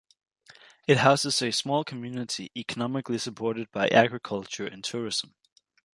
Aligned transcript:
It 0.87 0.97
houses 0.97 1.43
a 1.43 1.51
small 1.51 1.83
community 1.83 2.51
economically 2.57 3.19
supported 3.19 3.69
by 3.71 3.87
agriculture 3.89 4.65
and 4.65 4.83
tourism. 4.83 5.35